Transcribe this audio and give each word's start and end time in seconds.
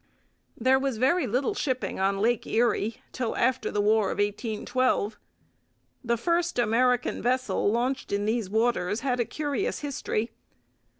There 0.57 0.79
was 0.79 0.97
very 0.97 1.27
little 1.27 1.53
shipping 1.53 1.99
on 1.99 2.17
Lake 2.17 2.47
Erie 2.47 3.03
till 3.11 3.37
after 3.37 3.69
the 3.69 3.81
War 3.81 4.05
of 4.09 4.17
1812. 4.17 5.19
The 6.03 6.17
first 6.17 6.57
American 6.57 7.21
vessel 7.21 7.71
launched 7.71 8.11
in 8.11 8.25
these 8.25 8.49
waters 8.49 9.01
had 9.01 9.19
a 9.19 9.25
curious 9.25 9.81
history. 9.81 10.31